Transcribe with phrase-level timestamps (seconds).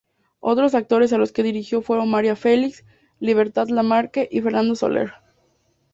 [0.39, 2.83] Otros actores a los que dirigió fueron María Felix,
[3.19, 5.11] Libertad Lamarque y Fernando Soler.